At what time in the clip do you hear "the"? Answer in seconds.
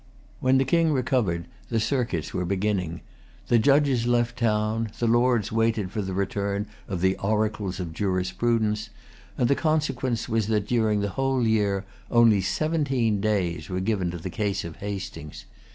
0.57-0.65, 1.69-1.79, 3.49-3.59, 4.97-5.05, 6.01-6.15, 7.01-7.15, 9.47-9.53, 11.01-11.09, 14.17-14.31